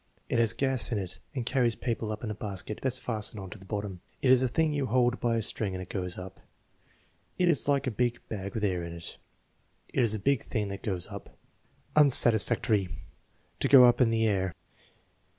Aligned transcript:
It 0.29 0.39
has 0.39 0.53
gas 0.53 0.91
in 0.91 0.97
it 0.97 1.19
and 1.35 1.45
carries 1.45 1.75
people 1.75 2.11
up 2.11 2.23
in 2.23 2.31
a 2.31 2.33
basket 2.33 2.79
that's 2.81 2.97
fastened 2.97 3.39
on 3.39 3.51
to 3.51 3.59
the 3.59 3.65
bottom/ 3.65 4.01
5 4.13 4.17
"It 4.23 4.31
is 4.31 4.41
a 4.41 4.47
thing 4.47 4.73
you 4.73 4.87
hold 4.87 5.19
by 5.19 5.37
a 5.37 5.43
string 5.43 5.75
and 5.75 5.81
it 5.83 5.89
goes 5.89 6.17
up." 6.17 6.39
"It 7.37 7.47
is 7.47 7.67
like 7.67 7.85
a 7.85 7.91
big 7.91 8.17
bag 8.27 8.55
with 8.55 8.63
air 8.63 8.83
in 8.83 8.93
it. 8.93 9.19
"It 9.93 9.99
is 10.01 10.15
a 10.15 10.19
big 10.19 10.41
thing 10.41 10.69
that 10.69 10.81
goes 10.81 11.05
up." 11.05 11.37
Unsatisfactory. 11.95 12.89
"To 13.59 13.67
go 13.67 13.83
up 13.85 14.01
in 14.01 14.09
the 14.09 14.25
air." 14.27 14.55